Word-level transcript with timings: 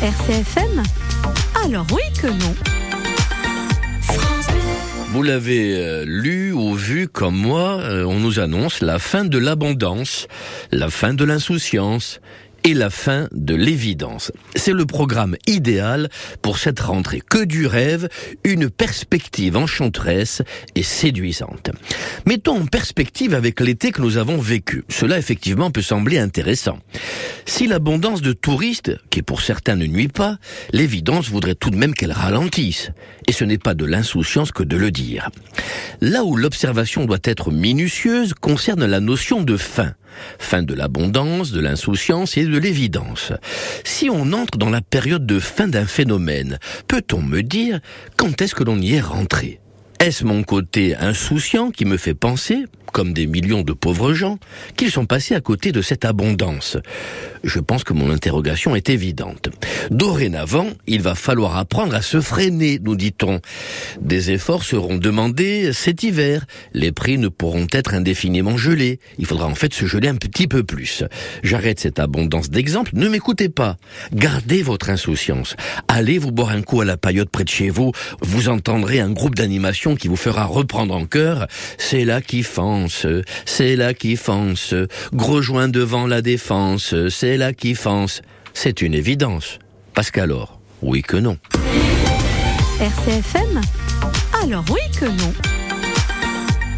RCFM 0.00 0.84
Alors 1.64 1.84
oui 1.90 2.02
que 2.22 2.28
non. 2.28 2.54
Vous 5.10 5.24
l'avez 5.24 5.76
euh, 5.76 6.04
lu 6.06 6.52
ou 6.52 6.74
vu 6.74 7.08
comme 7.08 7.34
moi, 7.34 7.80
euh, 7.80 8.04
on 8.04 8.20
nous 8.20 8.38
annonce 8.38 8.80
la 8.80 9.00
fin 9.00 9.24
de 9.24 9.38
l'abondance, 9.38 10.28
la 10.70 10.88
fin 10.88 11.14
de 11.14 11.24
l'insouciance 11.24 12.20
et 12.68 12.74
la 12.74 12.90
fin 12.90 13.28
de 13.32 13.54
l'évidence. 13.54 14.30
C'est 14.54 14.74
le 14.74 14.84
programme 14.84 15.36
idéal 15.46 16.10
pour 16.42 16.58
cette 16.58 16.80
rentrée. 16.80 17.22
Que 17.26 17.42
du 17.42 17.66
rêve, 17.66 18.10
une 18.44 18.68
perspective 18.68 19.56
enchanteresse 19.56 20.42
et 20.74 20.82
séduisante. 20.82 21.70
Mettons 22.26 22.60
en 22.60 22.66
perspective 22.66 23.32
avec 23.32 23.60
l'été 23.60 23.90
que 23.90 24.02
nous 24.02 24.18
avons 24.18 24.36
vécu. 24.36 24.84
Cela 24.90 25.16
effectivement 25.16 25.70
peut 25.70 25.80
sembler 25.80 26.18
intéressant. 26.18 26.78
Si 27.46 27.66
l'abondance 27.66 28.20
de 28.20 28.34
touristes, 28.34 28.94
qui 29.08 29.22
pour 29.22 29.40
certains 29.40 29.76
ne 29.76 29.86
nuit 29.86 30.08
pas, 30.08 30.36
l'évidence 30.70 31.30
voudrait 31.30 31.54
tout 31.54 31.70
de 31.70 31.76
même 31.76 31.94
qu'elle 31.94 32.12
ralentisse. 32.12 32.90
Et 33.28 33.32
ce 33.32 33.44
n'est 33.44 33.58
pas 33.58 33.74
de 33.74 33.84
l'insouciance 33.84 34.52
que 34.52 34.62
de 34.62 34.78
le 34.78 34.90
dire. 34.90 35.28
Là 36.00 36.24
où 36.24 36.34
l'observation 36.34 37.04
doit 37.04 37.18
être 37.24 37.50
minutieuse 37.50 38.32
concerne 38.32 38.86
la 38.86 39.00
notion 39.00 39.42
de 39.42 39.58
fin. 39.58 39.92
Fin 40.38 40.62
de 40.62 40.72
l'abondance, 40.72 41.52
de 41.52 41.60
l'insouciance 41.60 42.38
et 42.38 42.44
de 42.44 42.56
l'évidence. 42.56 43.34
Si 43.84 44.08
on 44.08 44.32
entre 44.32 44.56
dans 44.56 44.70
la 44.70 44.80
période 44.80 45.26
de 45.26 45.38
fin 45.38 45.68
d'un 45.68 45.84
phénomène, 45.84 46.58
peut-on 46.88 47.20
me 47.20 47.42
dire 47.42 47.80
quand 48.16 48.40
est-ce 48.40 48.54
que 48.54 48.64
l'on 48.64 48.80
y 48.80 48.94
est 48.94 49.00
rentré? 49.00 49.60
Est-ce 50.00 50.24
mon 50.24 50.42
côté 50.42 50.96
insouciant 50.96 51.70
qui 51.70 51.84
me 51.84 51.98
fait 51.98 52.14
penser 52.14 52.64
comme 52.92 53.12
des 53.12 53.26
millions 53.26 53.62
de 53.62 53.72
pauvres 53.72 54.14
gens, 54.14 54.38
qu'ils 54.76 54.90
sont 54.90 55.06
passés 55.06 55.34
à 55.34 55.40
côté 55.40 55.72
de 55.72 55.82
cette 55.82 56.04
abondance 56.04 56.76
Je 57.44 57.60
pense 57.60 57.84
que 57.84 57.92
mon 57.92 58.10
interrogation 58.10 58.74
est 58.76 58.90
évidente. 58.90 59.48
Dorénavant, 59.90 60.68
il 60.86 61.02
va 61.02 61.14
falloir 61.14 61.56
apprendre 61.56 61.94
à 61.94 62.02
se 62.02 62.20
freiner, 62.20 62.78
nous 62.82 62.96
dit-on. 62.96 63.40
Des 64.00 64.30
efforts 64.30 64.62
seront 64.62 64.96
demandés 64.96 65.72
cet 65.72 66.02
hiver. 66.02 66.46
Les 66.72 66.92
prix 66.92 67.18
ne 67.18 67.28
pourront 67.28 67.66
être 67.72 67.94
indéfiniment 67.94 68.56
gelés. 68.56 68.98
Il 69.18 69.26
faudra 69.26 69.46
en 69.46 69.54
fait 69.54 69.72
se 69.74 69.86
geler 69.86 70.08
un 70.08 70.16
petit 70.16 70.46
peu 70.46 70.62
plus. 70.62 71.04
J'arrête 71.42 71.80
cette 71.80 71.98
abondance 71.98 72.50
d'exemples. 72.50 72.92
Ne 72.94 73.08
m'écoutez 73.08 73.48
pas. 73.48 73.76
Gardez 74.12 74.62
votre 74.62 74.90
insouciance. 74.90 75.56
Allez 75.88 76.18
vous 76.18 76.32
boire 76.32 76.50
un 76.50 76.62
coup 76.62 76.80
à 76.80 76.84
la 76.84 76.96
paillote 76.96 77.30
près 77.30 77.44
de 77.44 77.48
chez 77.48 77.70
vous. 77.70 77.92
Vous 78.20 78.48
entendrez 78.48 79.00
un 79.00 79.10
groupe 79.10 79.34
d'animation 79.34 79.96
qui 79.96 80.08
vous 80.08 80.16
fera 80.16 80.44
reprendre 80.44 80.94
en 80.94 81.06
cœur. 81.06 81.46
C'est 81.78 82.04
là 82.04 82.20
qui 82.20 82.42
fend 82.42 82.77
c'est 83.44 83.76
là 83.76 83.94
qui 83.94 84.16
fonce, 84.16 84.74
gros 85.12 85.42
joint 85.42 85.68
devant 85.68 86.06
la 86.06 86.22
défense, 86.22 86.94
c'est 87.08 87.36
là 87.36 87.52
qui 87.52 87.74
fonce. 87.74 88.22
C'est 88.54 88.82
une 88.82 88.94
évidence. 88.94 89.58
Parce 89.94 90.10
qu'alors, 90.10 90.60
oui 90.82 91.02
que 91.02 91.16
non. 91.16 91.38
RCFM 92.80 93.60
Alors 94.42 94.64
oui 94.70 94.80
que 94.98 95.06
non. 95.06 95.57